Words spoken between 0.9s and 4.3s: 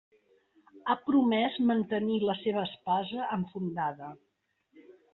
promès mantenir la seva espasa enfundada.